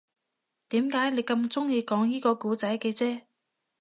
[0.69, 3.21] 點解你咁鍾意講依個故仔嘅啫